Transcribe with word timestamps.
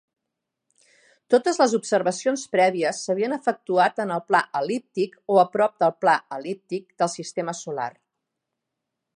Totes 1.33 1.59
les 1.63 1.75
observacions 1.79 2.45
prèvies 2.55 3.03
s'havien 3.09 3.37
efectuat 3.37 4.03
en 4.07 4.15
el 4.17 4.25
pla 4.31 4.41
el·líptic, 4.63 5.21
o 5.35 5.41
a 5.45 5.47
prop 5.57 5.79
del 5.85 5.97
pla 6.07 6.19
el·líptic, 6.39 6.93
del 7.03 7.17
sistema 7.19 7.57
solar. 7.65 7.91